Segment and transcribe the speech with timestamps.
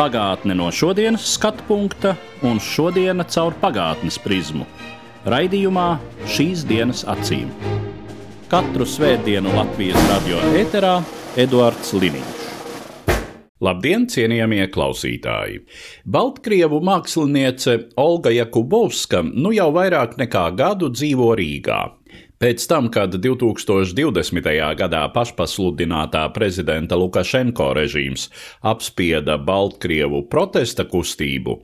[0.00, 2.14] Pagātne no šodienas skatu punkta
[2.48, 4.64] un šodienas caur pagātnes prizmu.
[5.28, 5.88] Raidījumā
[6.24, 7.50] šīs dienas acīm.
[8.48, 10.94] Katru svētdienu Latvijas radio eterā
[11.36, 12.40] Eduards Liniņš.
[13.60, 15.66] Labdien, cienījamie klausītāji!
[16.08, 21.82] Baltkrievu māksliniece Olga Jakubovska nu jau vairāk nekā gadu dzīvo Rīgā.
[22.40, 24.46] Pēc tam, kad 2020.
[24.80, 28.30] gadā pašpasludinātā prezidenta Lukašenko režīms
[28.64, 31.58] apspieda Baltkrievu protesta kustību,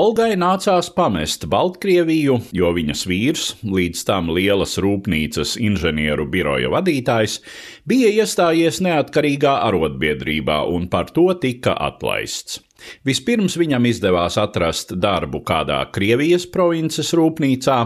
[0.00, 7.42] Olgai nācās pamest Baltkrieviju, jo viņas vīrs, līdz tam lielas rūpnīcas inženieru biroja vadītājs,
[7.84, 12.63] bija iestājies neatkarīgā arotbiedrībā un par to tika atlaists.
[13.06, 17.78] Vispirms viņam izdevās atrast darbu kādā Krievijas provinces rūpnīcā,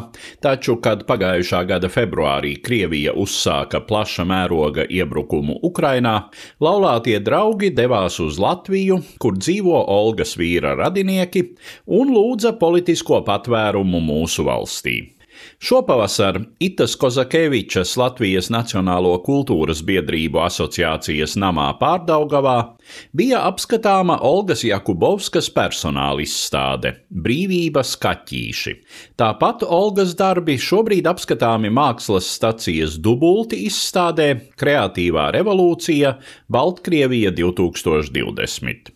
[0.45, 6.17] taču, kad pagājušā gada februārī Krievija uzsāka plaša mēroga iebrukumu Ukrainā,
[6.63, 11.45] laulātie draugi devās uz Latviju, kur dzīvo Olgas vīra radinieki,
[11.99, 15.18] un lūdza politisko patvērumu mūsu valstī.
[15.61, 22.55] Šopavasar Itas Kozakevičas Latvijas Nacionālo kultūras biedrību asociācijas namā Pārdaugavā
[23.19, 28.75] bija apskatāma Olgas Jakubovskas personāla izstāde Brīvības kaķīši.
[29.19, 34.29] Tāpat Olgas darbi šobrīd apskatāmi mākslas stacijas dubulti izstādē
[34.63, 36.15] Kreatīvā revolūcija
[36.55, 38.95] Baltkrievija 2020.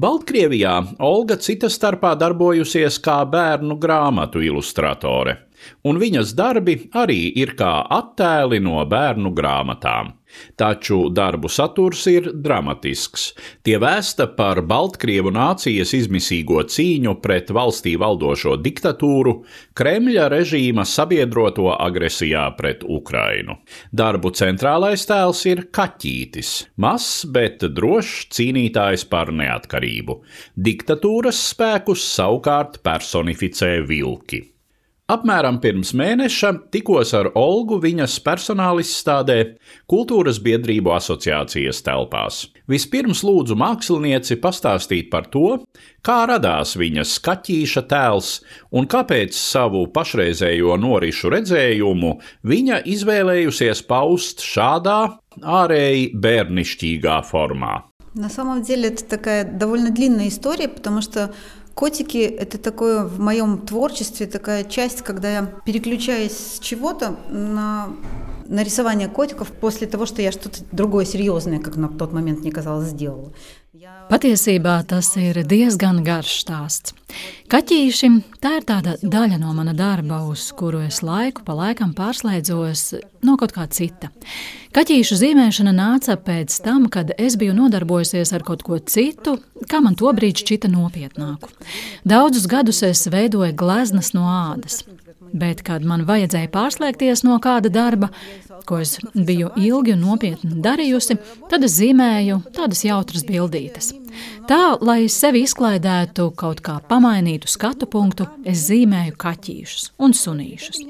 [0.00, 5.36] Baltkrievijā Olga cita starpā darbojusies kā bērnu grāmatu ilustratore,
[5.84, 10.14] un viņas darbi arī ir kā attēli no bērnu grāmatām.
[10.56, 13.30] Taču darbu saturs ir dramatisks.
[13.66, 19.40] Tie vēsta par Baltkrievu nācijas izmisīgo cīņu pret valstī valdošo diktatūru,
[19.78, 23.58] Kremļa režīma sabiedroto agresijā pret Ukrainu.
[23.96, 30.20] Darbu centrālais tēls ir kaķītis, mazs, bet drošs cīnītājs par neatkarību.
[30.54, 34.44] Diktatūras spēkus savukārt personificē vilki.
[35.09, 39.35] Apmēram pirms mēneša tikos ar Olgu viņas personālistādē
[39.85, 42.39] Kultūras biedrību asociācijas telpās.
[42.65, 45.59] Vispirms lūdzu mākslinieci pastāstīt par to,
[46.01, 48.31] kā radās viņas skatīša tēls
[48.73, 52.15] un kāpēc savu pašreizējo norišu redzējumu
[52.49, 55.01] viņa izvēlējusies paust šādā
[55.45, 57.83] ārēji bērnišķīgā formā.
[58.15, 61.31] На самом деле это такая довольно длинная история, потому что
[61.80, 67.88] Котики– это такое в моем творчестве такая часть, когда я переключаюсь с чего-то на
[68.50, 72.50] на рисование котиков после того, что я что-то другое серьезное, как на тот момент мне
[72.50, 73.32] казалось, сделала.
[74.10, 76.92] Patiesībā tas ir diezgan garš stāsts.
[77.50, 78.10] Kaķīši
[78.42, 82.82] tā ir tāda daļa no mana darba, uz kuru es laiku pa laikam pārslēdzos
[83.24, 84.10] no kaut kā cita.
[84.76, 89.38] Kaķīšu zīmēšana nāca pēc tam, kad es biju nodarbojusies ar kaut ko citu,
[89.70, 91.48] kā man tobrīd šķita nopietnāku.
[92.04, 94.82] Daudzus gadus es veidoju gleznas no ādas.
[95.32, 98.10] Bet, kad man vajadzēja pārslēgties no kāda darba,
[98.66, 101.16] ko es biju ilgi un nopietni darījusi,
[101.50, 103.92] tad es zīmēju tādas jautras bildītes.
[104.50, 110.80] Tā, lai sevi izklaidētu, kaut kā pamainītu skatu punktu, es zīmēju kaķīšus un sunīšus.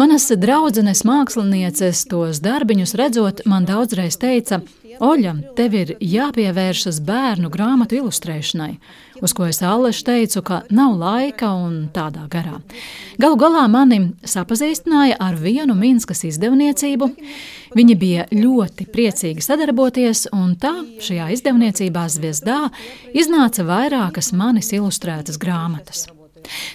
[0.00, 4.60] Manas draudzenes mākslinieces tos darbiņus redzot, man daudzreiz teica,
[4.98, 8.72] Oļa, tev ir jāpievēršas bērnu grāmatu ilustrēšanai,
[9.22, 12.58] uz ko es Allešu teicu, ka nav laika un tādā garā.
[13.22, 17.12] Galu galā mani sapazīstināja ar vienu Minskas izdevniecību.
[17.78, 22.64] Viņi bija ļoti priecīgi sadarboties, un tā šajā izdevniecībā Zviezdā
[23.14, 26.08] iznāca vairākas manis ilustrētas grāmatas.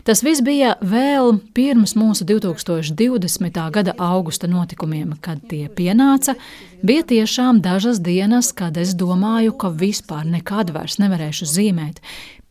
[0.03, 3.59] Tas viss bija vēl pirms mūsu 2020.
[3.73, 6.35] gada augusta notikumiem, kad tie pienāca.
[6.83, 12.03] Bija tiešām dažas dienas, kad es domāju, ka vispār nekad vairs nevarēšu zīmēt.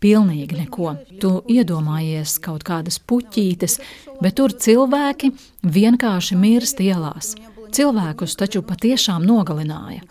[0.02, 0.96] Pilnīgi neko.
[1.22, 3.78] Tu iedomājies kaut kādas puķītes,
[4.22, 5.30] bet tur cilvēki
[5.62, 7.36] vienkārši mirst ielās.
[7.72, 10.02] Cilvēkus taču patiešām nogalināja.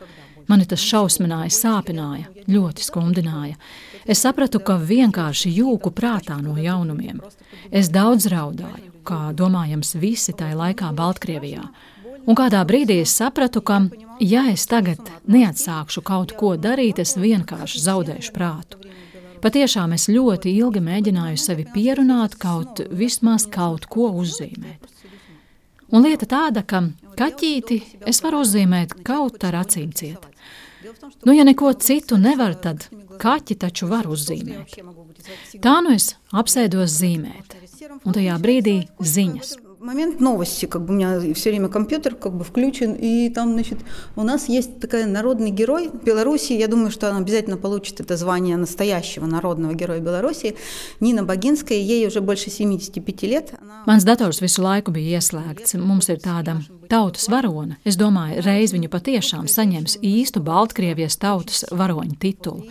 [0.51, 3.55] Mani tas šausmināja, sāpināja, ļoti skumdināja.
[4.03, 7.21] Es sapratu, ka vienkārši jūku prātā no jaunumiem.
[7.71, 11.63] Es daudz raudāju, kā domājams visi tajā laikā Baltkrievijā.
[12.27, 13.79] Un kādā brīdī es sapratu, ka,
[14.19, 14.99] ja es tagad
[15.31, 18.81] neatsākšu kaut ko darīt, es vienkārši zaudēšu prātu.
[19.41, 24.91] Patiešām es ļoti ilgi mēģināju sevi pierunāt, kaut vismaz kaut ko uzzīmēt.
[25.91, 26.83] Un lieta tāda, ka
[27.17, 30.30] kaķīti es varu uzzīmēt kaut ar acīm ciet.
[31.25, 32.87] Nu, ja neko citu nevar, tad
[33.21, 34.77] kaķi taču var uzzīmēt.
[35.61, 37.57] Tā nu es apsēdos zīmēt,
[38.01, 42.44] un tajā brīdī ziņas момент новости, как бы у меня все время компьютер как бы
[42.44, 43.78] включен, и там, значит,
[44.16, 48.56] у нас есть такая народный герой Беларуси, я думаю, что она обязательно получит это звание
[48.56, 50.56] настоящего народного героя Беларуси,
[51.00, 53.54] Нина Багинская, ей уже больше 75 лет.
[53.60, 53.84] Она...
[53.86, 55.76] Mans dators visu laiku bija ieslēgts.
[55.78, 56.58] Mums ir tāda
[56.90, 57.78] tautas varone.
[57.86, 62.66] Es domāju, reiz viņu patiešām saņems īstu Baltkrievijas tautas varoņu titulu.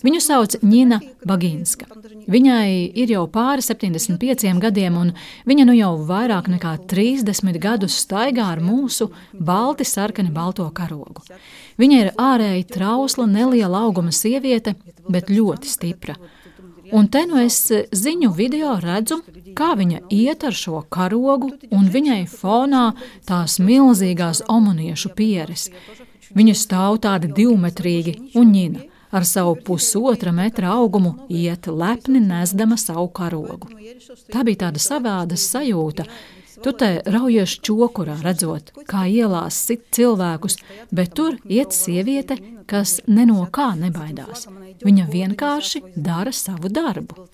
[0.00, 1.86] Viņu sauc Nina Baginska.
[2.30, 5.12] Viņai ir jau pāri 75 gadiem, un
[5.48, 11.24] viņa nu jau vairāk nekā 30 gadus staigā ar mūsu balti sarkani balto karogu.
[11.80, 14.76] Viņa ir ārēji trausla, neliela auguma sieviete,
[15.08, 16.16] bet ļoti stipra.
[16.92, 19.22] Un te nu es ziņu video redzu,
[19.56, 22.90] kā viņa iet ar šo karogu, un viņai fonā
[23.28, 25.70] tās milzīgās omoniešu pieres.
[26.36, 33.08] Viņa stāv tādi divmetrīgi un ņina ar savu pusotra metra augumu iet lepni nesdama savu
[33.08, 33.68] karogu.
[34.32, 36.06] Tā bija tāda savāda sajūta.
[36.62, 40.58] Tu te raujies čokurā, redzot, kā ielās sit cilvēkus,
[40.94, 42.36] bet tur iet sieviete,
[42.70, 44.46] kas ne no kā nebaidās.
[44.86, 47.26] Viņa vienkārši dara savu darbu.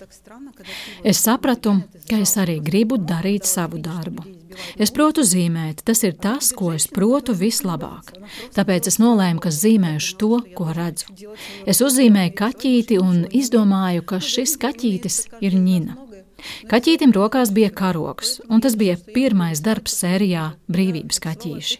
[1.03, 1.77] Es sapratu,
[2.09, 4.38] ka es arī gribu darīt savu darbu.
[4.77, 8.13] Es protu zīmēt, tas ir tas, ko es protu vislabāk.
[8.55, 11.13] Tāpēc es nolēmu, ka zīmēšu to, ko redzu.
[11.69, 15.97] Es uzzīmēju kaķīti un izdomāju, ka šis kaķītis ir ņina.
[16.71, 21.79] Kaķītim rokās bija karoks, un tas bija pirmais darbs sērijā Brīvības kaķīši.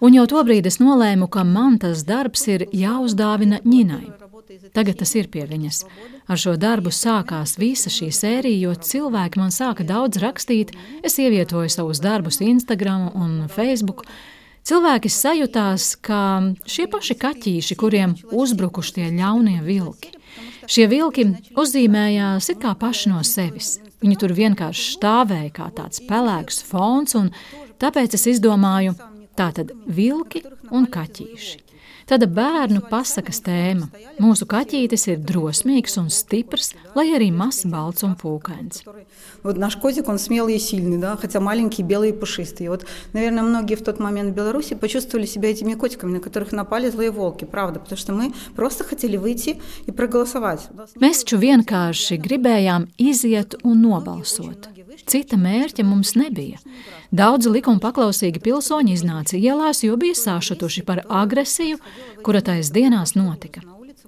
[0.00, 4.29] Un jau tobrīd es nolēmu, ka man tas darbs ir jāuzdāvina ņinai.
[4.74, 5.84] Tagad tas ir pie viņas.
[6.30, 10.72] Ar šo darbu sākās visa šī sērija, jo cilvēki man sāka daudz rakstīt.
[11.06, 14.06] Es ievietoju savus darbus Instagram un Facebook.
[14.66, 16.20] Cilvēki sajūtās, ka
[16.68, 20.12] šie paši kaķīši, kuriem uzbrukuši tie ļaunie vilki.
[20.70, 21.24] Šie vilki
[21.58, 23.78] uzzīmējās it kā paši no sevis.
[24.02, 27.32] Viņi tur vienkārši stāvēja kā tāds pelēks fons, un
[27.80, 28.94] tāpēc es izdomāju,
[29.38, 31.69] tā tad vilki un kaķīši.
[32.09, 33.89] Tāda bērnu pasakas tēma.
[34.21, 38.83] Mūsu kaķītis ir drosmīgs un stiprs, lai arī mazs, balts un pūkains.
[39.43, 42.67] Вот наш котик, он смелый и сильный, да, хотя маленький, белый и пушистый.
[42.69, 46.89] Вот, наверное, многие в тот момент в Беларуси почувствовали себя этими котиками, на которых напали
[46.89, 50.69] злые волки, правда, потому что мы просто хотели выйти и проголосовать.
[51.01, 54.69] Mēs taču vienkārši gribējām iziet un nobalsot.
[55.06, 56.60] Cita mērķa mums nebija.
[57.10, 61.80] Daudzi likuma paklausīgi pilsoņi iznāca ielās, jo bija sāšutuši par agresiju,
[62.26, 63.62] kura tais dienās notika.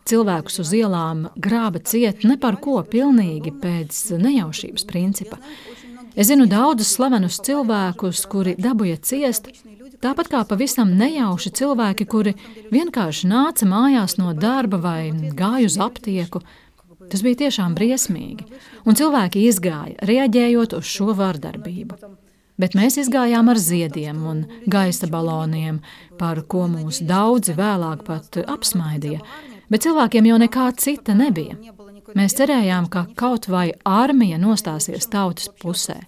[0.08, 5.38] Cilvēkus uz ielām grāba ciet ne par ko pilnīgi pēc nejaušības principa.
[6.18, 9.46] Es zinu daudzus slavenus cilvēkus, kuri dabūja ciest,
[10.02, 12.34] tāpat kā pavisam nejauši cilvēki, kuri
[12.74, 16.42] vienkārši nāca mājās no darba vai gāja uz aptieku.
[17.12, 18.46] Tas bija tiešām briesmīgi,
[18.88, 21.98] un cilvēki izgāja, reaģējot uz šo vardarbību.
[22.56, 25.82] Bet mēs izgājām ar ziediem un gaisa baloniem,
[26.20, 29.20] par ko mūs daudzi vēlāk pat apsmaidīja.
[29.72, 31.58] Bet cilvēkiem jau nekā cita nebija.
[32.16, 35.98] Mēs cerējām, ka kaut vai armija nostāsies tautas pusē.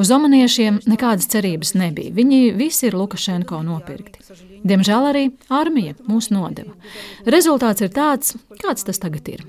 [0.00, 2.12] Uz omaniešiem nekādas cerības nebija.
[2.16, 4.24] Viņi visi ir Lukašenko nopirkti.
[4.64, 6.72] Diemžēl arī armija mūs nodeva.
[7.28, 9.44] Rezultāts ir tāds, kāds tas tagad ir.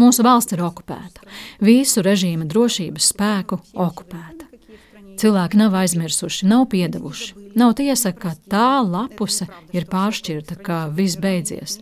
[0.00, 1.24] Mūsu valsts ir okupēta,
[1.64, 4.46] visu režīma drošības spēku okupēta.
[5.20, 7.34] Cilvēki nav aizmirsuši, nav piedevuši.
[7.60, 11.80] Nav tiesa, ka tā lapuse ir pāršķirta, ka viss beidzies.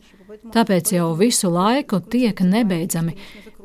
[0.55, 3.15] Tāpēc jau visu laiku tiek nebeidzami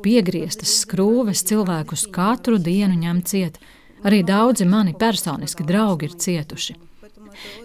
[0.03, 3.60] piegrieztas skrūves cilvēkus katru dienu ņem ciet.
[4.03, 6.75] Arī daudzi mani personiski draugi ir cietuši.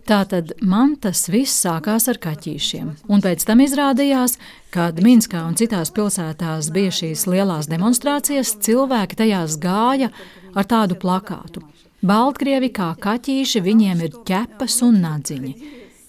[0.08, 4.38] Tātad man tas viss sākās ar kaķīšiem, un pēc tam izrādījās,
[4.74, 10.12] kad Minskā un citās pilsētās bija šīs lielās demonstrācijas, cilvēki tajās gāja
[10.54, 11.64] ar tādu plakātu
[12.04, 15.52] Baltkrievi kā kaķīši, viņiem ir ķepas un nadziņi.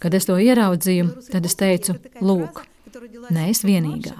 [0.02, 2.64] Kad es to ieraudzīju, tad es teicu, lūk,
[3.30, 4.16] не es vienīgā.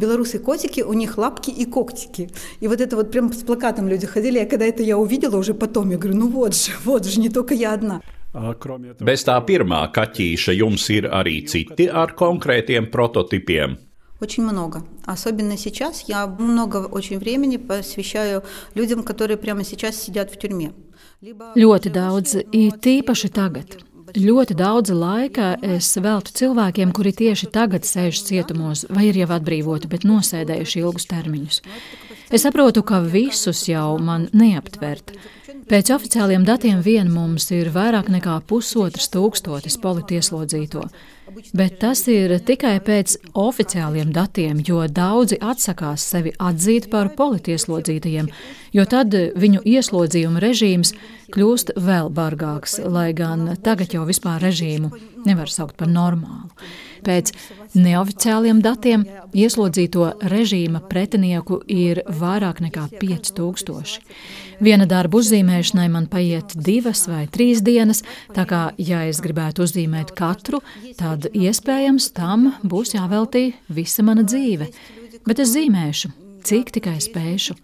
[0.00, 2.30] Белорусы котики, у них лапки и когтики.
[2.60, 4.38] И вот это вот прям с плакатом люди ходили.
[4.38, 7.28] А когда это я увидела уже потом, я говорю, ну вот же, вот же, не
[7.28, 8.00] только я одна.
[9.00, 13.76] Bez tā pirmā kaķīša jums ir arī citi ar konkrētiem prototipiem.
[14.22, 14.84] Очень много.
[15.04, 18.44] Особенно сейчас я много очень времени посвящаю
[18.74, 20.72] людям, которые прямо сейчас сидят в тюрьме.
[21.22, 23.82] Ļoti daudz, ir tīpaši tagad.
[24.16, 29.88] ļoti daudz laika es veltu cilvēkiem, kuri tieši tagad sēž cietumos vai ir jau atbrīvoti,
[29.88, 31.62] bet nosēdējuši ilgus termiņus.
[32.32, 35.14] Es saprotu, ka visus jau man neaptvert.
[35.67, 40.85] Pēc oficiāliem datiem vien mums ir vairāk nekā pusotras tūkstotis politieslodzīto.
[41.59, 48.29] Bet tas ir tikai pēc oficiāliem datiem, jo daudzi atsakās sevi atzīt par politieslodzītajiem,
[48.77, 50.93] jo tad viņu ieslodzījuma režīms
[51.33, 54.91] kļūst vēl bargāks, lai gan tagad jau vispār režīmu
[55.27, 56.51] nevar saukt par normālu.
[57.05, 57.31] Pēc
[57.77, 59.05] neoficiāliem datiem
[59.37, 64.01] ieslodzīto režīma pretinieku ir vairāk nekā 5000.
[64.63, 68.01] Viena darba uzzīmēšanai man paiet divas vai trīs dienas,
[68.33, 70.63] tā kā, ja es gribētu uzzīmēt katru,
[70.97, 74.71] tad iespējams tam būs jāveltī visa mana dzīve.
[75.27, 76.09] Bet es zīmēšu,
[76.47, 77.57] cik tikai spēšu.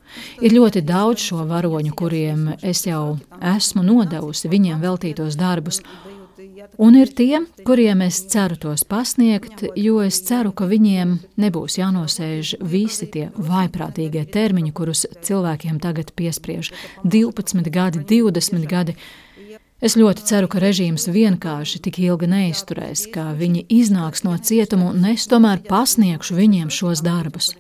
[0.44, 5.82] Ir ļoti daudz šo varoņu, kuriem es jau esmu nodevusi viņiem veltītos darbus,
[6.78, 12.56] Un ir tie, kuriem es ceru tos pasniegt, jo es ceru, ka viņiem nebūs jānosēž
[12.66, 16.72] visi tie vaiprātīgie termiņi, kurus cilvēkiem tagad piespriež-
[17.04, 18.96] 12 gadi, 20 gadi.
[19.82, 25.06] Es ļoti ceru, ka režīms vienkārši tik ilgi neizturēs, ka viņi iznāks no cietuma un
[25.06, 27.54] es tomēr pasniegšu viņiem šos darbus.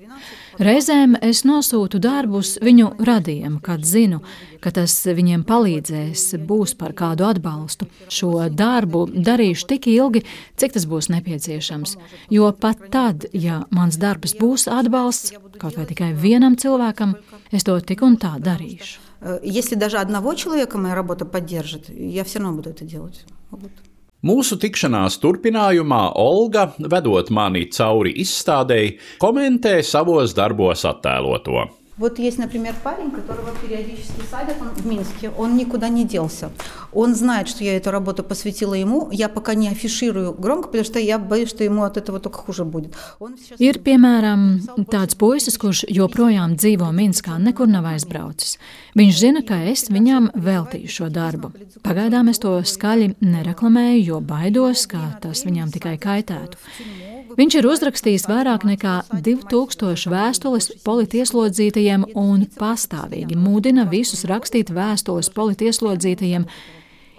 [0.58, 4.18] Reizēm es nosūtu darbus viņu radiem, kad zinu,
[4.58, 7.86] ka tas viņiem palīdzēs, būs par kādu atbalstu.
[8.10, 10.24] Šo darbu darīšu tik ilgi,
[10.58, 11.94] cik tas būs nepieciešams.
[12.34, 17.14] Jo pat tad, ja mans darbs būs atbalsts kaut vai tikai vienam cilvēkam,
[17.54, 19.04] es to tik un tā darīšu.
[19.42, 23.24] Если даже одного человека моя работа поддержит, я все равно буду это делать.
[23.50, 23.72] Вот.
[24.23, 31.65] Mūsu tikšanās turpinājumā Olga, vedot mani cauri izstādēji, komentē savos darbos attēloto.
[31.98, 36.52] Вот есть, например, парень, которого периодически садят он в Минске, он никуда не делся.
[36.92, 39.08] Он знает, что я эту работу посвятила ему.
[39.10, 42.64] Я пока не афиширую громко, потому что я боюсь, что ему от этого только хуже
[42.64, 42.94] будет.
[43.58, 48.58] Ir, piemēram, tāds puisis, kurš joprojām dzīvo Minskā, nekur nav aizbraucis.
[48.94, 51.50] Viņš zina, ka es viņam veltīju šo darbu.
[51.82, 56.62] Pagaidām es to skaļi nereklamēju, jo baidos, ka tas viņam tikai kaitētu.
[57.38, 61.81] Viņš ir uzrakstījis vairāk nekā 2000 vēstules politieslodzītajiem
[62.19, 66.47] un pastāvīgi mudina visus rakstīt vēstules politieslodzītajiem.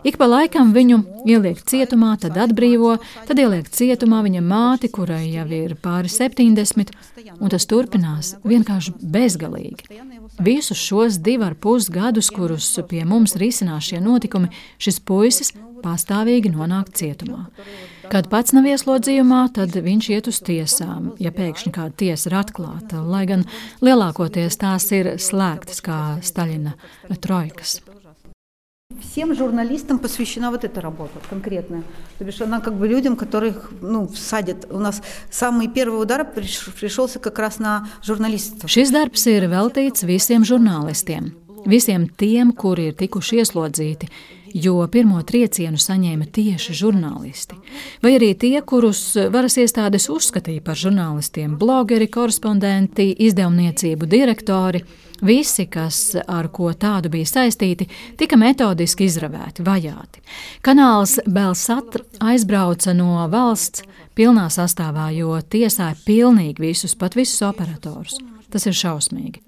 [0.05, 0.99] Ik pa laikam viņu
[1.33, 6.93] ieliek cietumā, tad atbrīvo, tad ieliek cietumā viņa māti, kurai jau ir pāri 70,
[7.39, 10.03] un tas turpinās vienkārši bezgalīgi.
[10.45, 15.55] Visus šos divus ar pus gadus, kurus pie mums risinās šie notikumi, šis puisis
[15.85, 17.47] pastāvīgi nonāk cietumā.
[18.10, 23.04] Kad pats nav ieslodzījumā, tad viņš iet uz tiesām, ja pēkšņi kāda tiesa ir atklāta,
[23.06, 23.46] lai gan
[23.86, 26.74] lielākoties tās ir slēgtas kā Staļina
[27.22, 27.80] trojkas.
[28.98, 31.84] Всем журналистам посвящена вот эта работа конкретная.
[32.18, 34.66] То бишь она как бы людям, которых ну, садят.
[34.72, 38.70] У нас самый первый удар пришелся как раз на журналистов.
[38.70, 41.36] Šis darbs ir veltīts visiem žurnālistiem,
[41.70, 44.10] visiem tiem, kuri ir tikuši ieslodzīti,
[44.55, 47.59] jo pirmo triecienu saņēma tieši žurnālisti,
[48.03, 49.03] vai arī tie, kurus
[49.35, 54.85] varas iestādes uzskatīja par žurnālistiem- blogeri, korespondenti, izdevniecību direktori.
[55.23, 60.21] Visi, kas ar ko tādu bija saistīti, tika metodiski izravēti, vajāti.
[60.63, 63.83] Kanāls Belsat aizbrauca no valsts
[64.15, 68.34] pilnā sastāvā, jo tiesāja pilnīgi visus, pat visus operatorus.
[68.54, 69.44] Tas ir šausmīgi.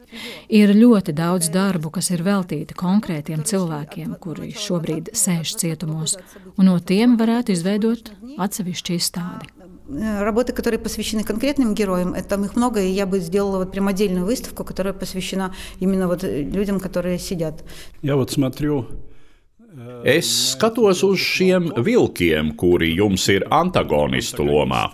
[0.54, 6.18] Ir ļoti daudz darbu, kas ir veltīti konkrētiem cilvēkiem, kuri šobrīd sēž cietumos,
[6.58, 9.50] un no tiem varētu izveidot atsevišķu izstādi.
[9.92, 13.90] Работы, которые посвящены конкретным героям, это там их много, и я бы сделала вот прям
[13.90, 17.64] отдельную выставку, которая посвящена именно вот людям, которые сидят.
[18.02, 18.86] Я вот смотрю
[20.04, 24.90] Es skatos uz šiem vilkiem, kuri jums ir antagonistu lomā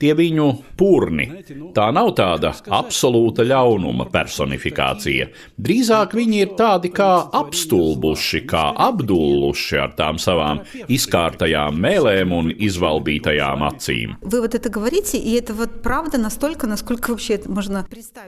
[0.00, 0.46] tie viņu
[0.78, 1.26] purni.
[1.74, 5.28] Tā nav tāda absolūta ļaunuma personifikācija.
[5.60, 7.10] Drīzāk viņi ir tādi kā
[7.40, 14.16] apstulbuši, kā apdulluši ar tām savām izkārtajām mēlēm un izvaldītajām acīm.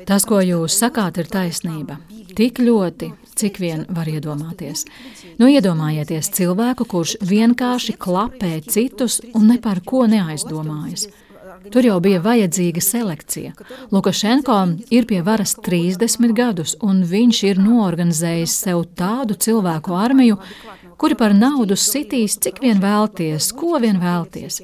[0.06, 1.99] Tas, ko jūs sakāt, ir taisnība.
[2.37, 4.85] Tik ļoti, cik vien var iedomāties.
[5.40, 11.08] Nu, iedomājieties cilvēku, kurš vienkārši klapē citus un ne par ko neaizdomājas.
[11.73, 13.52] Tur jau bija vajadzīga selekcija.
[13.94, 14.56] Lukašenko
[14.94, 20.38] ir pie varas 30 gadus, un viņš ir noorganizējis sev tādu cilvēku armiju,
[20.96, 24.62] kuri par naudu sitīs, cik vien vēlties, ko vien vēlties.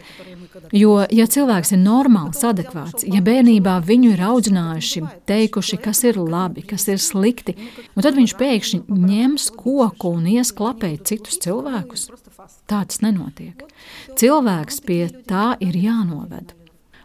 [0.73, 6.64] Jo, ja cilvēks ir normāls, adekvāts, ja bērnībā viņu ir audzinājuši, teikuši, kas ir labi,
[6.68, 7.56] kas ir slikti,
[8.00, 12.09] tad viņš pēkšņi ņems koku un ies klapēt citus cilvēkus,
[12.66, 13.62] Tā tas nenotiek.
[14.18, 16.54] Cilvēks pie tā ir jānoved.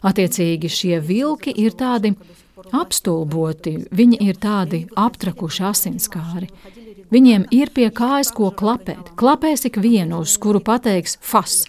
[0.02, 2.14] Attiecīgi šie vilki ir tādi
[2.74, 6.48] apstulboti, viņi ir tādi aptrakuši asinskāri.
[7.12, 9.12] Viņiem ir pie kājas ko klapēt.
[9.20, 11.62] Klapēs ik vienu, uz kuru pateiks fas.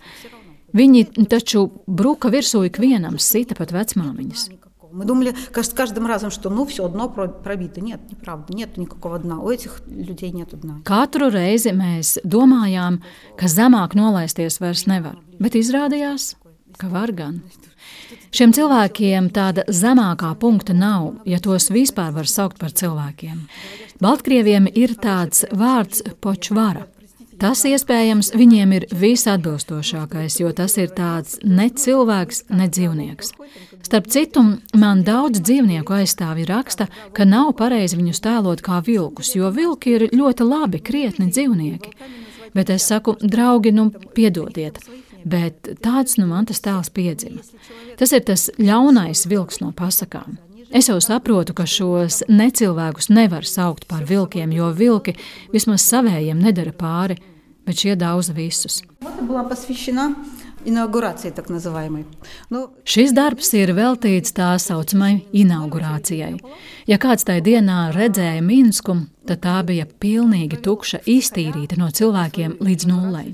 [0.73, 4.49] Viņi taču bruka virsū ikvienam, sita pat vecmāmiņas.
[4.93, 7.81] Мы думали с каждым разом, что ну все, дно пробито.
[7.81, 9.39] Нет, неправда, нет никакого дна.
[9.39, 10.83] У этих людей нет дна.
[10.85, 13.01] Katru reizi mēs domājām,
[13.35, 16.35] ka zemāk nolaisties vairs nevar, bet izrādījās,
[16.77, 17.41] ka var gan.
[18.34, 23.40] Šiem cilvēkiem tāda zemākā punkta nav, ja tos vispār var saukt par cilvēkiem.
[24.04, 26.86] Baltkrieviem ir tāds vārds počvara.
[27.38, 33.30] Tas iespējams viņiem ir visatbilstošākais, jo tas ir tāds ne cilvēks, ne dzīvnieks.
[33.86, 34.42] Starp citu,
[34.74, 40.08] man daudz dzīvnieku aizstāvji raksta, ka nav pareizi viņus tēlot kā vilkus, jo vilki ir
[40.10, 41.94] ļoti labi, krietni dzīvnieki.
[42.58, 44.82] Bet es saku, draugi, nu, piedodiet,
[45.24, 47.42] bet tāds nu man tas tēls piedzima.
[47.98, 50.38] Tas ir tas ļaunais vilks no pasakām.
[50.68, 55.16] Es jau saprotu, ka šos necilvēkus nevar saukt par vilkiem, jo vilki
[55.52, 57.16] vismaz savējiem nedara pāri,
[57.64, 58.82] bet šie daudz visus
[60.67, 62.05] Inaugurācija, tā называемой.
[62.53, 66.37] Nu, Šis darbs ir veltīts tā saucamai inaugurācijai.
[66.87, 68.95] Ja kāds tajā dienā redzēja Minsku,
[69.27, 73.33] tad tā bija pilnīgi tukša, iztīrīta no cilvēkiem līdz nulei.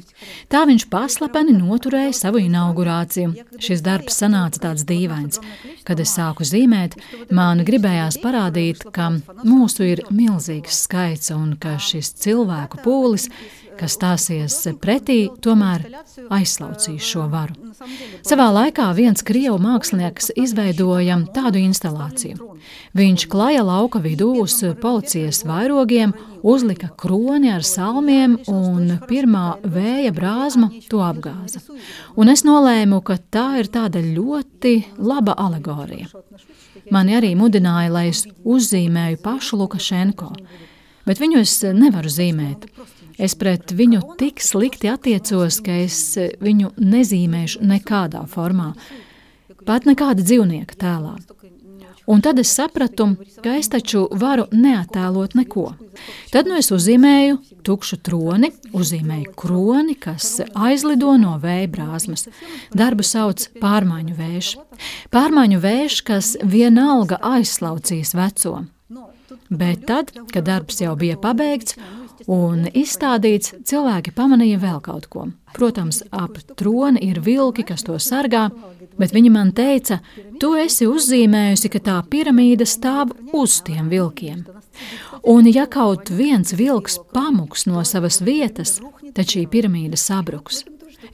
[0.50, 3.46] Tā viņš paslepeni noturēja savu inaugurāciju.
[3.62, 5.42] Šis darbs sanāca tāds dīvains.
[5.86, 6.98] Kad es sāku zīmēt,
[7.30, 9.12] man gribējās parādīt, ka
[9.46, 13.30] mūsu ir milzīgs skaits un ka šis cilvēku pūlis
[13.79, 15.87] kas stāsies pretī, tomēr
[16.33, 17.57] aizslaucīs šo varu.
[18.25, 22.55] Savā laikā viens krievu mākslinieks izveidoja tādu instalāciju.
[22.97, 26.15] Viņš klaja lauka vidū uz policijas vairogiem,
[26.45, 31.63] uzlika kroni ar salmiem, un pirmā vēja brāzma to apgāza.
[32.17, 36.09] Un es nolēmu, ka tā ir tāda ļoti laba alegorija.
[36.93, 40.31] Mani arī mudināja, lai es uzzīmēju pašu Lukašenko,
[41.09, 42.69] bet viņu es nevaru zīmēt.
[43.19, 45.99] Es pret viņu tik slikti attiecos, ka es
[46.43, 48.73] viņu nezīmēšu nekādā formā,
[49.67, 51.17] pat nekāda dzīvnieka tēlā.
[52.07, 53.07] Un tad es sapratu,
[53.41, 55.71] ka es taču varu neattēlot neko.
[56.29, 62.27] Tad nu es uzzīmēju tukšu troni, uzzīmēju kroni, kas aizlido no vēja brāzmas.
[62.77, 64.53] Darbu sauc pārmaiņu vējš.
[65.15, 68.59] Pārmaiņu vējš, kas vienalga aizslaucīs veco.
[69.49, 71.79] Bet tad, kad darbs jau bija pabeigts
[72.31, 75.29] un izstādīts, cilvēki pamanīja vēl kaut ko.
[75.55, 78.49] Protams, ap troni ir vilki, kas to sargā,
[78.99, 80.01] bet viņi man teica,
[80.41, 84.45] tu esi uzzīmējusi, ka tā piramīda stāv uz tiem vilkiem.
[85.31, 88.81] Un ja kaut viens vilks pamuks no savas vietas,
[89.15, 90.65] tad šī piramīda sabruks.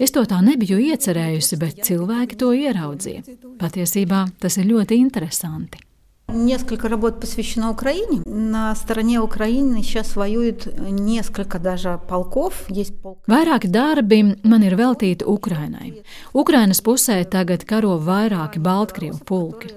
[0.00, 3.36] Es to tā nebiju iecerējusi, bet cilvēki to ieraudzīja.
[3.60, 5.89] Patiesībā tas ir ļoti interesanti.
[6.29, 8.21] Несколько работ посвящено Украине.
[8.25, 12.65] На стороне Украины сейчас воюют несколько даже полков.
[12.67, 13.19] Есть полк...
[13.27, 16.01] Vairāki darbi man ir veltīti Ukrainai.
[16.33, 19.69] Ukrainas pusē tagad karo vairāki Baltkrievu pulki.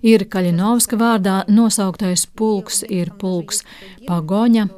[0.00, 3.64] Ir Kaļinovska vārdā nosauktais pulks, ir pulks
[4.06, 4.68] Pagoņa.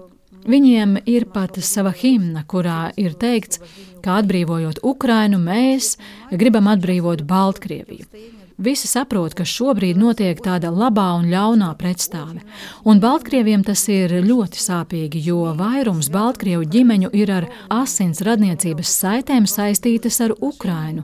[0.48, 3.60] Viņiem ir pat sava himna, kurā ir teikts,
[4.02, 5.98] ka atbrīvojot Ukrainu, mēs
[6.32, 8.33] gribam atbrīvot Baltkrieviju.
[8.57, 12.39] Visi saprot, ka šobrīd notiek tāda labā un ļaunā pretstāve.
[12.87, 19.43] Un Baltkrieviem tas ir ļoti sāpīgi, jo vairums Baltkrievu ģimeņu ir ar asins radniecības saitēm
[19.43, 21.03] saistītas ar Ukrainu.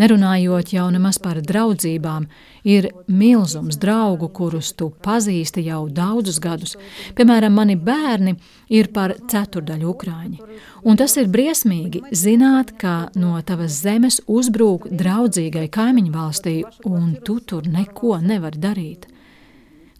[0.00, 2.24] Nerunājot jau nemaz par draudzībām,
[2.64, 6.76] ir milzums draugu, kurus tu pazīsti jau daudzus gadus.
[7.18, 8.36] Piemēram, mani bērni
[8.72, 10.40] ir par ceturdaļu ukrāņi.
[10.88, 16.58] Un tas ir briesmīgi zināt, ka no tavas zemes uzbrūk draudzīgai kaimiņu valstī,
[16.88, 19.10] un tu tur neko nevari darīt.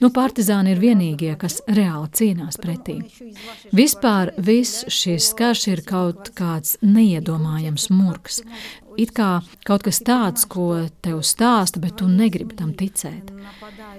[0.01, 3.03] Nu, partizāni ir vienīgie, kas reāli cīnās pretī.
[3.77, 8.41] Vispār viss šis karš ir kaut kāds neiedomājams murgs
[8.99, 13.31] it kā kaut kas tāds, ko tev stāsta, bet tu negribi tam ticēt.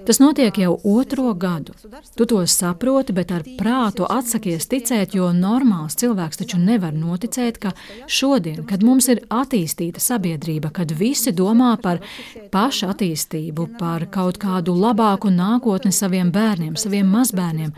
[0.06, 1.74] Tas notiek jau otro gadu.
[2.16, 7.72] Tu to saproti, bet ar prātu atsakies ticēt, jo normāls cilvēks taču nevar noticēt, ka
[8.10, 12.02] šodien, kad mums ir attīstīta sabiedrība, kad visi domā par
[12.50, 17.72] pašu attīstību, par kaut kādu labāku nākotni saviem bērniem, saviem mazbērniem,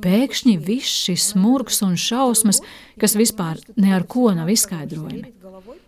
[0.00, 2.62] pēkšņi viss šis smurks un šausmas,
[3.00, 5.34] kas vispār ne ar ko nav izskaidrojami.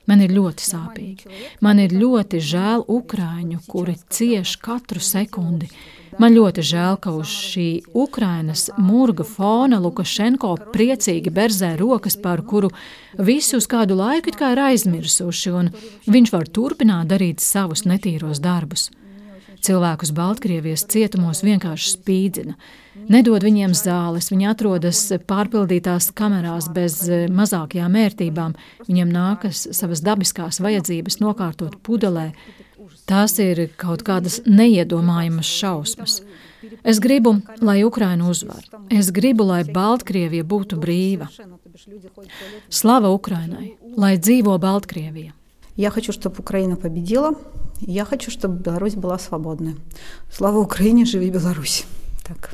[0.09, 1.31] Man ir ļoti sāpīgi.
[1.64, 5.68] Man ir ļoti žēl ukrāņu, kuri cieš katru sekundi.
[6.18, 12.73] Man ļoti žēl, ka uz šī Ukrainas murga fona Lukašenko priecīgi berzē rokas, par kuru
[13.14, 15.71] visi uz kādu laiku kā ir aizmirsuši, un
[16.09, 18.88] viņš var turpināt darīt savus netīros darbus.
[19.62, 22.57] Cilvēkus Baltkrievijas cietumos vienkārši spīdzina
[23.10, 28.54] Nedod viņiem zāles, viņi atrodas pārpildītās kamerās bez eh, mazākajām ērtībām,
[28.86, 32.32] viņiem nākas savas dabiskās vajadzības nokārtot pudelē.
[33.10, 36.20] Tās ir kaut kādas neiedomājamas šausmas.
[36.84, 38.62] Es gribu, lai Ukraina uzvar.
[38.94, 41.28] Es gribu, lai Baltkrievija būtu brīva.
[42.70, 45.34] Slava Ukrainai, lai dzīvo Baltkrievija!
[45.76, 47.34] Я хочу, чтобы Украина победила.
[47.82, 49.76] Я хочу, чтобы Беларусь была свободной.
[50.32, 51.86] Слава Украине, живи Беларусь!
[52.28, 52.54] Так.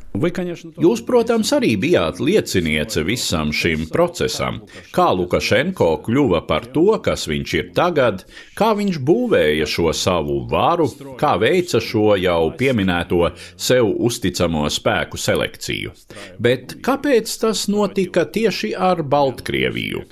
[0.82, 4.64] Jūs, protams, arī bijāt lieciniece visam šim procesam.
[4.96, 8.24] Kā Lukašenko kļuva par to, kas viņš ir tagad,
[8.58, 10.90] kā viņš būvēja šo savu varu,
[11.22, 15.94] kā veica šo jau pieminēto sev uzticamo spēku selekciju.
[16.42, 20.04] Bet kāpēc tas notika tieši ar Baltkrieviju?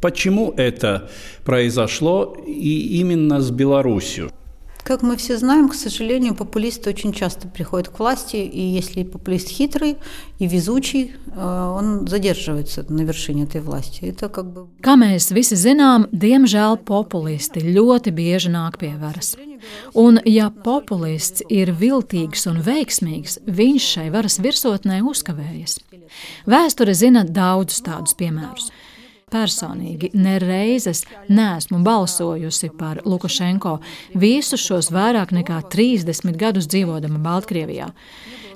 [0.00, 1.10] Почему это
[1.42, 4.30] произошло и именно с Беларусью?
[4.86, 9.48] Как мы все знаем, к сожалению, популисты очень часто приходят к власти, и если популист
[9.48, 9.96] хитрый
[10.38, 14.04] и везучий, э, он задерживается на вершине этой власти.
[14.04, 14.68] Это как бы...
[14.80, 19.34] Kā mēs visi zinām, diemžēl populisti ļoti bieži nāk pie varas.
[19.92, 25.80] Un, ja populists ir viltīgs un veiksmīgs, viņš šai varas virsotnē uzkavējas.
[26.46, 28.70] Vēsture zina daudzus tādus piemērus.
[29.31, 33.77] Personīgi nereizes neesmu balsojusi par Lukašenko
[34.19, 37.87] visus šos vairāk nekā 30 gadus dzīvodama Baltkrievijā.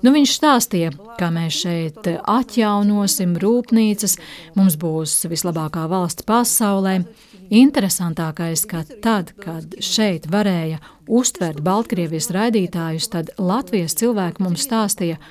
[0.03, 4.17] Nu, viņš stāstīja, kā mēs šeit atjaunosim rūpnīcas,
[4.59, 6.99] mums būs vislabākā valsts pasaulē.
[7.55, 15.21] Interesantākais, ka tad, kad šeit varēja uztvert Baltkrievijas raidītājus, tad Latvijas cilvēki mums stāstīja,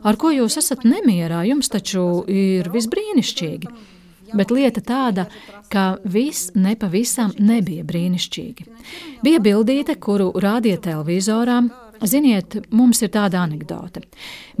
[0.00, 3.92] ar ko jūs esat nemierā, jums taču ir visbrīnišķīgi
[4.36, 5.26] bet lieta tāda,
[5.72, 8.68] ka viss nepavisam nebija brīnišķīgi.
[9.24, 11.62] Bija bildīte, kuru rādīja televizorā.
[12.04, 14.02] Ziniet, mums ir tāda anekdote.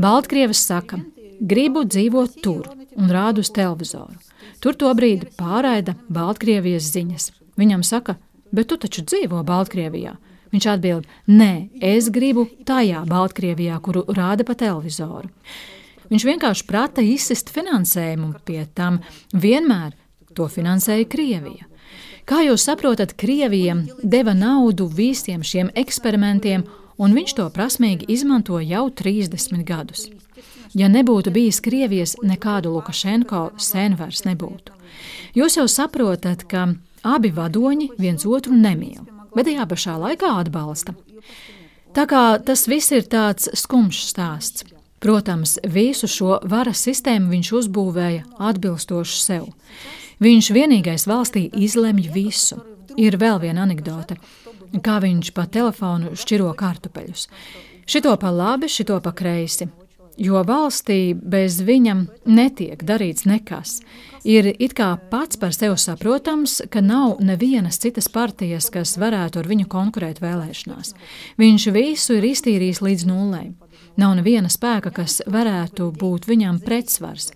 [0.00, 1.00] Baltkrievis saka,
[1.40, 4.16] gribu dzīvot tur un rādu uz televizoru.
[4.62, 7.32] Tur to brīdi pārraida Baltkrievijas ziņas.
[7.60, 8.16] Viņam saka,
[8.54, 10.14] bet tu taču dzīvo Baltkrievijā.
[10.54, 15.28] Viņš atbild, nē, es gribu tajā Baltkrievijā, kuru rāda pa televizoru.
[16.10, 19.00] Viņš vienkārši prata izsist finansējumu, pie tam
[19.32, 19.94] vienmēr
[20.34, 21.68] to finansēja Krievija.
[22.24, 26.64] Kā jūs saprotat, Krievija deva naudu visiem šiem eksperimentiem,
[26.96, 30.06] un viņš to prasmīgi izmanto jau 30 gadus.
[30.74, 34.72] Ja nebūtu bijis Krievijas, nekādu Lukašenko sen vairs nebūtu.
[35.36, 36.66] Jūs jau saprotat, ka
[37.04, 39.04] abi vadoņi viens otru nemīl,
[39.36, 40.96] bet tajā pašā laikā atbalsta.
[41.94, 44.73] Tā kā tas viss ir tāds skumjš stāsts.
[45.04, 49.50] Protams, visu šo varas sistēmu viņš uzbūvēja atbilstoši sev.
[50.24, 52.56] Viņš vienīgais valstī izlemj visu.
[52.96, 54.16] Ir vēl viena anekdote,
[54.80, 57.26] kā viņš pa telefonu šķiro kartupeļus.
[57.84, 59.66] Šito pa labi, šito pa kreisi.
[60.16, 63.80] Jo valstī bez viņa netiek darīts nekas.
[64.24, 69.52] Ir it kā pats par sevi saprotams, ka nav nevienas citas partijas, kas varētu ar
[69.52, 70.94] viņu konkurēt vēlēšanās.
[71.36, 73.44] Viņš visu ir iztīrījis līdz nulē.
[74.00, 77.30] Nav neviena spēka, kas varētu būt viņam pretsvars.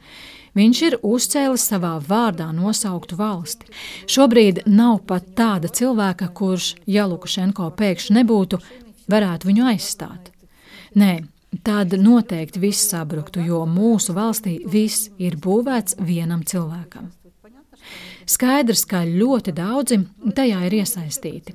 [0.59, 3.69] Viņš ir uzcēlis savā vārdā nosauktu valsti.
[4.11, 8.59] Šobrīd nav pat tāda cilvēka, kurš, ja Lukašenko pēkšņi nebūtu,
[9.13, 10.33] varētu viņu aizstāt.
[10.99, 11.13] Nē,
[11.63, 17.13] tad noteikti viss sabruktu, jo mūsu valstī viss ir būvēts vienam cilvēkam.
[18.29, 20.03] Skaidrs, ka ļoti daudzi
[20.37, 21.55] tajā ir iesaistīti.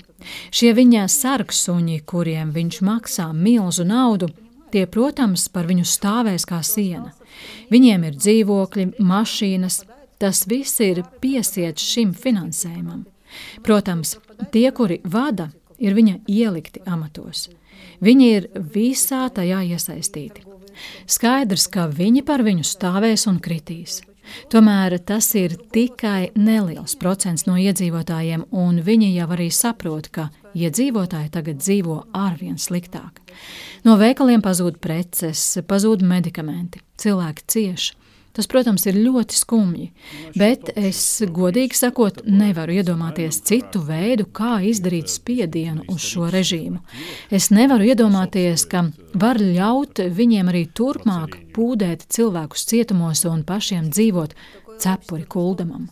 [0.50, 4.32] Šie viņa sargsuņi, kuriem viņš maksā milzu naudu,
[4.74, 7.12] Tie, protams, par viņu stāvēs kā siena.
[7.70, 9.84] Viņiem ir dzīvokļi, mašīnas,
[10.18, 13.04] tas viss ir piesiets šim finansējumam.
[13.66, 14.16] Protams,
[14.54, 17.52] tie, kuri vada, ir viņa ielikti amatos.
[18.04, 20.46] Viņi ir visā tajā iesaistīti.
[21.06, 24.02] Skaidrs, ka viņi par viņu stāvēs un kritīs.
[24.52, 31.32] Tomēr tas ir tikai neliels procents no iedzīvotājiem, un viņi jau arī saprot, ka iedzīvotāji
[31.34, 33.22] tagad dzīvo arvien sliktāk.
[33.84, 38.03] No veikaliem pazūd preces, pazūd medikamenti, cilvēki cieši.
[38.34, 39.92] Tas, protams, ir ļoti skumji,
[40.34, 46.82] bet es, godīgi sakot, nevaru iedomāties citu veidu, kā izdarīt spiedienu uz šo režīmu.
[47.30, 54.34] Es nevaru iedomāties, ka var ļaut viņiem arī turpmāk pūdēt cilvēkus cietumos un pašiem dzīvot
[54.82, 55.92] cepuri kuldamam.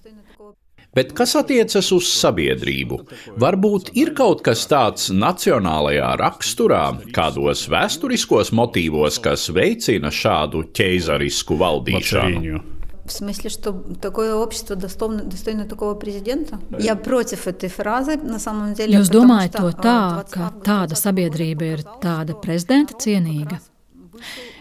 [0.96, 3.02] Bet kas attiecas uz sabiedrību?
[3.36, 12.62] Varbūt ir kaut kas tāds nacionālajā raksturā, kādos vēsturiskos motīvos, kas veicina šādu ķeizarisku valdīšanu.
[13.06, 16.58] В смысле, что такое общество достойно, достойно такого президента?
[16.76, 18.98] Я против этой фразы, на самом деле.
[18.98, 23.60] Jūs domājat to tā, ka tāda sabiedrība ir tāda prezidenta cienīga?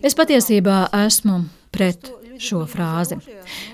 [0.03, 3.18] Es patiesībā esmu pret šo frāzi.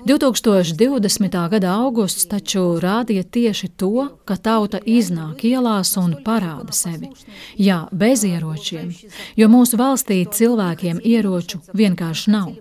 [0.05, 1.37] 2020.
[1.53, 7.11] gada augusts taču rādīja tieši to, ka tauta iznāk ielās un parāda sevi.
[7.57, 8.93] Jā, bez ieročiem,
[9.39, 12.55] jo mūsu valstī cilvēkiem ieroču vienkārši nav.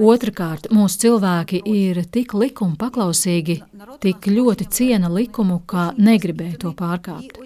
[0.00, 3.58] Otrakārt, mūsu cilvēki ir tik likuma paklausīgi,
[4.02, 7.40] tik ļoti ciena likumu, ka negribēja to pārkāpt.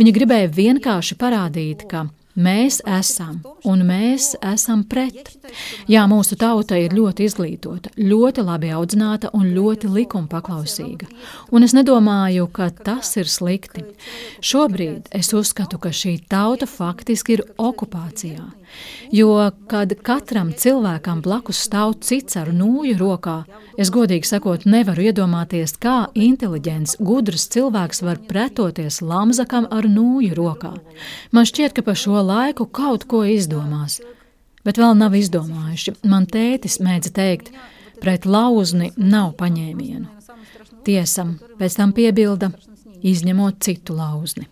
[0.00, 2.06] Viņi gribēja vienkārši parādīt, ka
[2.38, 5.32] Mēs esam, un mēs esam pret.
[5.90, 11.08] Jā, mūsu tauta ir ļoti izglītota, ļoti labi audzināta un ļoti likuma paklausīga.
[11.50, 13.82] Un es nedomāju, ka tas ir slikti.
[14.38, 18.46] Šobrīd es uzskatu, ka šī tauta faktiski ir okupācijā.
[19.12, 23.38] Jo, kad katram cilvēkam blakus stāv cits ar nūju rokā,
[23.80, 30.74] es godīgi sakot, nevaru iedomāties, kā inteliģents, gudrs cilvēks var pretoties lamzakam ar nūju rokā.
[31.32, 33.98] Man šķiet, ka pa šo laiku kaut ko izdomās,
[34.66, 35.98] bet vēl nav izdomājuši.
[36.08, 37.52] Man tētis mēdza teikt,
[38.02, 40.06] pret lauzni nav paņēmienu.
[40.86, 41.26] Tiesa,
[41.58, 42.52] pēc tam piebilda,
[43.04, 44.46] izņemot citu lauzni.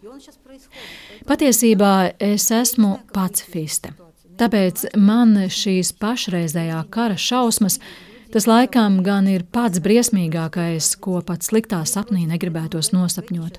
[1.27, 3.95] Patiesībā es esmu pacifiste.
[4.37, 7.79] Tāpēc man šīs pašreizējā kara šausmas,
[8.35, 13.59] tas laikam gan ir pats briesmīgākais, ko pat sliktā sapnī negribētos nosapņot.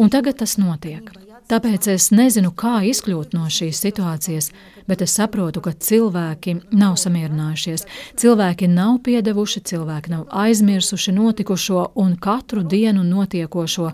[0.00, 1.12] Un tagad tas notiek.
[1.46, 4.48] Tāpēc es nezinu, kā izkļūt no šīs situācijas,
[4.90, 7.84] bet es saprotu, ka cilvēki nav samierinājušies,
[8.18, 13.92] cilvēki nav piedevuši, cilvēki nav aizmirsuši notikušo un katru dienu notiekošo,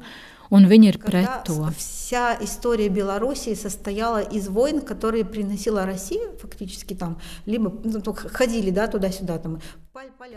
[0.51, 1.71] un viņi ir pret to.
[1.75, 8.87] Вся история Белоруссии состояла из войн, которые приносила Россия, фактически там, либо ну, ходили да,
[8.87, 9.37] туда-сюда.
[9.39, 9.59] Там.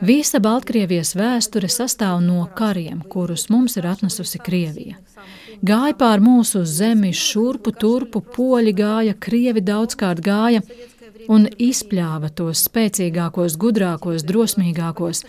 [0.00, 4.96] Visa Baltkrievijas vēsture sastāv no kariem, kurus mums ir atnesusi Krievija.
[5.61, 10.62] Gāja pār mūsu zemi, šurpu, turpu, poļi gāja, krievi daudzkārt gāja
[11.28, 15.26] un izpļāva tos spēcīgākos, gudrākos, drosmīgākos,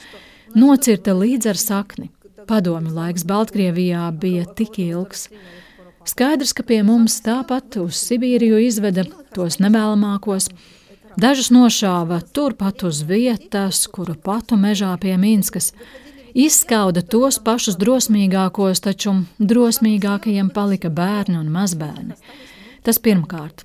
[0.55, 2.09] nocirta līdz ar sakni.
[2.46, 5.26] Padomju laiks Baltkrievijā bija tik ilgs.
[6.06, 9.02] Skaidrs, ka pie mums tāpat uz Sibīriju izveda
[9.34, 10.46] tos nevēlamākos.
[11.18, 15.72] Dažus nošāva turpat uz vietas, kuru patu mežā pie Minskas.
[16.36, 22.18] Izskauda tos pašus drosmīgākos, taču drosmīgākajiem palika bērni un mazbērni.
[22.86, 23.64] Tas pirmkārt.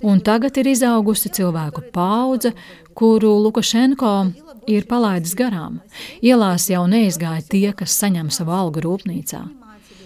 [0.00, 2.54] Un tagad ir izaugusi cilvēku paudze,
[2.96, 4.14] kuru Lukašenko
[4.72, 5.82] ir palaidis garām.
[6.24, 9.42] Ielās jau neizgāja tie, kas saņem savu algu rūpnīcā.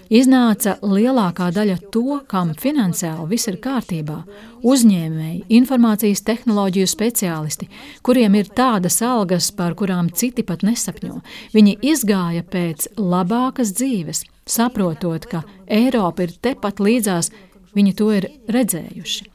[0.07, 4.21] Iznāca lielākā daļa to, kam finansiāli viss ir kārtībā-
[4.73, 7.67] uzņēmēji, informācijas tehnoloģiju speciālisti,
[8.03, 11.23] kuriem ir tādas algas, par kurām citi pat nesapņo.
[11.53, 17.33] Viņi izgāja pēc labākas dzīves, saprotot, ka Eiropa ir tepat līdzās,
[17.77, 19.27] viņi to ir redzējuši.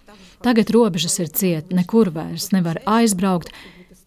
[0.41, 3.52] Tagad robežas ir ciet, nekur vairs nevar aizbraukt,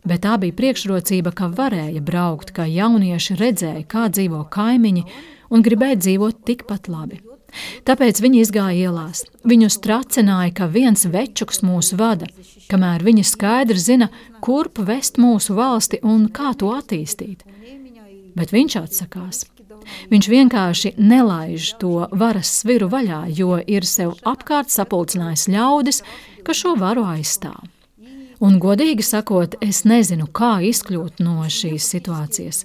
[0.04, 5.04] bet tā bija priekšrocība, ka varēja braukt, ka jaunieši redzēja, kā dzīvo kaimiņi
[5.54, 7.22] un gribēja dzīvot tikpat labi.
[7.86, 9.22] Tāpēc viņi izgāja ielās.
[9.46, 12.26] Viņus tracināja, ka viens večuks mūs vada,
[12.70, 14.10] kamēr viņi skaidri zina,
[14.42, 17.46] kurp vest mūsu valsti un kā to attīstīt.
[18.34, 19.44] Bet viņš atsakās.
[20.12, 26.02] Viņš vienkārši nelaiž to varas sviru vaļā, jo ir sev apkārt sapulcinājis ļaudis,
[26.44, 27.62] kas šo varu aizstāv.
[28.44, 32.64] Un, godīgi sakot, es nezinu, kā izkļūt no šīs situācijas.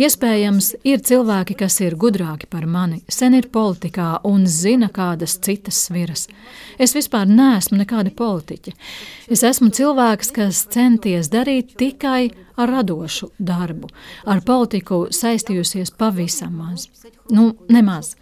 [0.00, 5.76] Iespējams, ir cilvēki, kas ir gudrāki par mani, sen ir politikā un zina kādas citas
[5.84, 6.22] sviras.
[6.80, 8.72] Es vispār neesmu nekāda politiķa.
[9.28, 13.90] Es esmu cilvēks, kas centies darīt tikai ar radošu darbu.
[14.24, 16.88] Ar politiku saistījusies pavisam maz.
[17.28, 18.14] Nu, nemaz.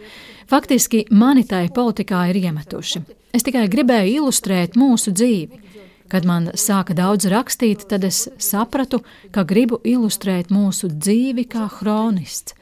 [0.51, 3.05] Faktiski mani tai politikā ir iemetuši.
[3.39, 5.68] Es tikai gribēju ilustrēt mūsu dzīvi.
[6.09, 12.55] Kad man sāka daudz rakstīt, tad es sapratu, ka gribu ilustrēt mūsu dzīvi kā kronists.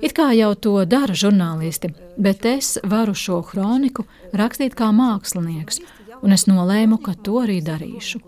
[0.00, 5.80] It kā jau to dara žurnālisti, bet es varu šo kroniku rakstīt kā mākslinieks,
[6.22, 8.22] un es nolēmu, ka to arī darīšu.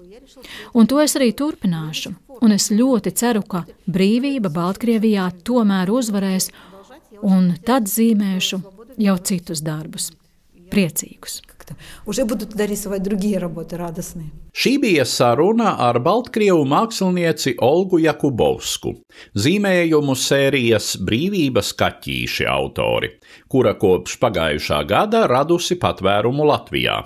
[0.74, 2.12] Un to es arī turpināšu,
[2.42, 6.50] un es ļoti ceru, ka brīvība Baltkrievijā tomēr uzvarēs,
[7.22, 8.60] un tad zīmēšu
[9.06, 10.10] jau citus darbus,
[10.72, 11.40] priecīgus
[11.71, 11.75] как-то.
[12.05, 14.29] Уже будут тогда рисовать другие работы радостные.
[14.57, 18.93] Šī bija saruna ar Baltkrievu mākslinieci Olgu Jakubovsku,
[19.37, 23.11] zīmējumu sērijas Brīvības kaķīši autori,
[23.53, 26.97] kura kopš pagājušā gada radusi patvērumu Latvijā.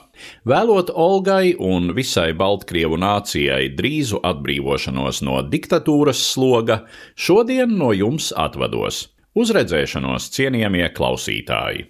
[0.48, 9.10] Vēlot Olgai un visai Baltkrievu nācijai drīzu atbrīvošanos no diktatūras sloga, šodien no jums atvados.
[9.36, 11.90] Uz redzēšanos, cienījamie klausītāji!